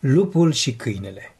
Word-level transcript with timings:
Lupul 0.00 0.52
și 0.52 0.74
câinele 0.74 1.34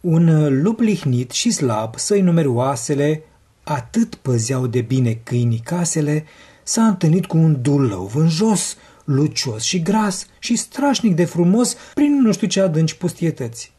Un 0.00 0.60
lup 0.62 0.80
lihnit 0.80 1.30
și 1.30 1.50
slab, 1.50 1.94
să-i 1.98 2.20
numeri 2.20 2.46
oasele, 2.46 3.22
atât 3.62 4.14
păzeau 4.14 4.66
de 4.66 4.80
bine 4.80 5.20
câinii 5.22 5.58
casele, 5.64 6.24
s-a 6.62 6.86
întâlnit 6.86 7.26
cu 7.26 7.36
un 7.36 7.62
dulău 7.62 8.04
vânjos, 8.04 8.76
lucios 9.04 9.62
și 9.62 9.82
gras 9.82 10.26
și 10.38 10.56
strașnic 10.56 11.14
de 11.14 11.24
frumos 11.24 11.76
prin 11.94 12.20
nu 12.22 12.32
știu 12.32 12.46
ce 12.46 12.60
adânci 12.60 12.94
pustietăți. 12.94 13.72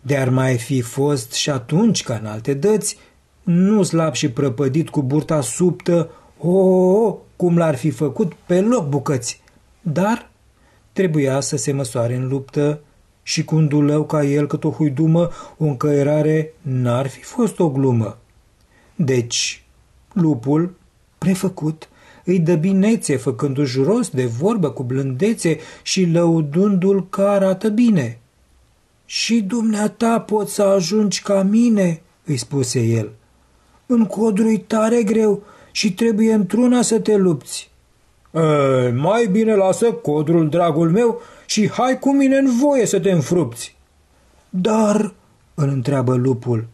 De-ar 0.00 0.28
mai 0.28 0.58
fi 0.58 0.80
fost 0.80 1.32
și 1.32 1.50
atunci 1.50 2.02
ca 2.02 2.14
în 2.14 2.26
alte 2.26 2.54
dăți, 2.54 2.96
nu 3.42 3.82
slab 3.82 4.14
și 4.14 4.30
prăpădit 4.30 4.88
cu 4.88 5.02
burta 5.02 5.40
subtă, 5.40 6.10
o, 6.38 6.48
oh, 6.48 7.04
oh, 7.04 7.14
cum 7.36 7.56
l-ar 7.56 7.76
fi 7.76 7.90
făcut 7.90 8.32
pe 8.46 8.60
loc 8.60 8.88
bucăți. 8.88 9.42
Dar 9.80 10.30
trebuia 10.92 11.40
să 11.40 11.56
se 11.56 11.72
măsoare 11.72 12.14
în 12.14 12.28
luptă 12.28 12.80
și 13.30 13.44
cu 13.44 13.54
un 13.56 13.68
dulău 13.68 14.04
ca 14.04 14.24
el 14.24 14.46
cât 14.46 14.64
o 14.64 14.70
huidumă, 14.70 15.30
o 15.58 15.64
încăierare 15.64 16.52
n-ar 16.60 17.06
fi 17.08 17.22
fost 17.22 17.58
o 17.58 17.70
glumă. 17.70 18.18
Deci, 18.94 19.64
lupul, 20.12 20.74
prefăcut, 21.18 21.88
îi 22.24 22.38
dă 22.38 22.54
binețe, 22.54 23.16
făcându-și 23.16 23.80
rost 23.80 24.12
de 24.12 24.26
vorbă 24.26 24.70
cu 24.70 24.82
blândețe 24.82 25.58
și 25.82 26.04
lăudându-l 26.04 27.08
că 27.08 27.22
arată 27.22 27.68
bine. 27.68 28.18
Și 29.04 29.40
dumneata 29.40 30.20
poți 30.20 30.54
să 30.54 30.62
ajungi 30.62 31.22
ca 31.22 31.42
mine, 31.42 32.02
îi 32.24 32.36
spuse 32.36 32.80
el. 32.80 33.10
În 33.86 34.06
codru 34.06 34.56
tare 34.56 35.02
greu 35.02 35.42
și 35.72 35.94
trebuie 35.94 36.32
într-una 36.32 36.82
să 36.82 37.00
te 37.00 37.16
lupți. 37.16 37.69
E, 38.30 38.40
mai 38.90 39.26
bine 39.26 39.54
lasă 39.54 39.92
codrul, 39.92 40.48
dragul 40.48 40.90
meu, 40.90 41.20
și 41.46 41.70
hai 41.70 41.98
cu 41.98 42.12
mine 42.14 42.36
în 42.36 42.50
voie 42.60 42.86
să 42.86 43.00
te 43.00 43.10
înfrupți. 43.10 43.76
Dar, 44.48 45.12
îl 45.54 45.68
întreabă 45.68 46.14
lupul, 46.14 46.66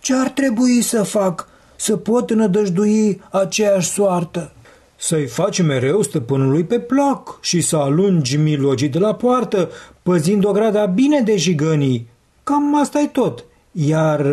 ce 0.00 0.14
ar 0.14 0.28
trebui 0.28 0.82
să 0.82 1.02
fac 1.02 1.48
să 1.76 1.96
pot 1.96 2.32
nădăjdui 2.32 3.20
aceeași 3.30 3.88
soartă? 3.88 4.52
Să-i 4.96 5.26
faci 5.26 5.62
mereu 5.62 6.02
stăpânului 6.02 6.64
pe 6.64 6.78
plac 6.78 7.38
și 7.40 7.60
să 7.60 7.76
alungi 7.76 8.36
milogii 8.36 8.88
de 8.88 8.98
la 8.98 9.14
poartă, 9.14 9.70
păzind 10.02 10.44
o 10.44 10.52
grada 10.52 10.86
bine 10.86 11.20
de 11.20 11.36
jigănii. 11.36 12.08
Cam 12.42 12.80
asta 12.80 13.00
e 13.00 13.06
tot. 13.06 13.44
Iar 13.72 14.26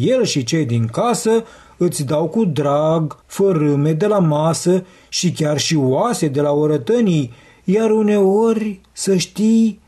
el 0.00 0.24
și 0.24 0.44
cei 0.44 0.64
din 0.64 0.86
casă 0.86 1.44
îți 1.76 2.04
dau 2.04 2.28
cu 2.28 2.44
drag 2.44 3.22
fărâme 3.26 3.92
de 3.92 4.06
la 4.06 4.18
masă 4.18 4.84
și 5.08 5.32
chiar 5.32 5.58
și 5.58 5.76
oase 5.76 6.28
de 6.28 6.40
la 6.40 6.50
orătănii, 6.50 7.32
iar 7.64 7.90
uneori, 7.90 8.80
să 8.92 9.16
știi, 9.16 9.80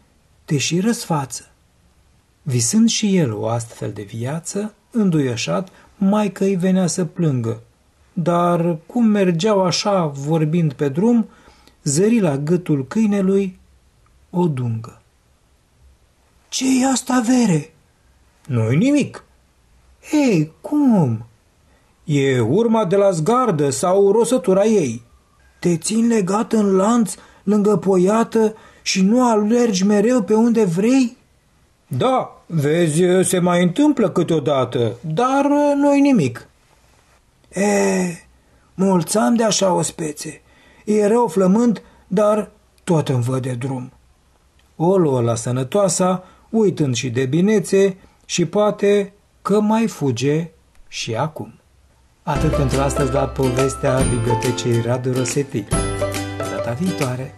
te 0.45 0.59
și 0.59 0.81
răsfață. 0.81 1.51
Visând 2.43 2.89
și 2.89 3.17
el 3.17 3.35
o 3.35 3.49
astfel 3.49 3.93
de 3.93 4.03
viață, 4.03 4.75
înduioșat, 4.91 5.69
mai 5.97 6.33
că 6.33 6.45
îi 6.45 6.57
venea 6.57 6.87
să 6.87 7.05
plângă. 7.05 7.61
Dar 8.13 8.77
cum 8.87 9.05
mergeau 9.05 9.65
așa, 9.65 10.07
vorbind 10.07 10.73
pe 10.73 10.89
drum, 10.89 11.29
zări 11.83 12.21
la 12.21 12.37
gâtul 12.37 12.87
câinelui 12.87 13.59
o 14.31 14.49
dungă. 14.49 15.01
Ce-i 16.49 16.85
asta, 16.93 17.25
vere?" 17.27 17.73
Nu-i 18.47 18.77
nimic." 18.77 19.25
Ei, 20.13 20.53
cum?" 20.61 21.27
E 22.07 22.41
urma 22.41 22.85
de 22.85 22.97
la 22.97 23.11
zgardă 23.11 23.71
sau 23.71 24.13
rosătura 24.13 24.65
ei." 24.65 25.03
Te 25.59 25.77
țin 25.77 26.07
legat 26.07 26.53
în 26.53 26.77
lanț 26.77 27.15
lângă 27.43 27.77
poiată 27.77 28.55
și 28.83 29.03
nu 29.03 29.29
alergi 29.29 29.85
mereu 29.85 30.23
pe 30.23 30.35
unde 30.35 30.65
vrei? 30.65 31.17
Da, 31.87 32.43
vezi, 32.47 33.03
se 33.23 33.39
mai 33.39 33.63
întâmplă 33.63 34.11
câteodată, 34.11 34.93
dar 35.01 35.47
nu-i 35.75 36.01
nimic. 36.01 36.49
E, 37.53 37.65
mulți 38.75 39.19
am 39.19 39.35
de 39.35 39.45
așa 39.45 39.73
o 39.73 39.83
spețe. 39.83 40.43
E 40.85 41.07
rău 41.07 41.27
flământ, 41.27 41.83
dar 42.07 42.51
tot 42.85 43.09
îmi 43.09 43.23
văd 43.23 43.43
de 43.43 43.53
drum. 43.53 43.93
O 44.77 44.97
luă 44.97 45.21
la 45.21 45.35
sănătoasa, 45.35 46.25
uitând 46.51 46.95
și 46.95 47.11
de 47.11 47.25
binețe 47.25 47.97
și 48.25 48.47
poate 48.47 49.13
că 49.43 49.61
mai 49.61 49.87
fuge 49.87 50.51
și 50.89 51.15
acum. 51.15 51.55
Atât 52.29 52.57
pentru 52.57 52.81
astăzi 52.81 53.13
la 53.13 53.27
povestea 53.27 53.99
Bibliotecii 54.11 54.81
Radu 54.81 55.13
Rosetti. 55.13 55.65
Data 56.39 56.73
viitoare! 56.73 57.35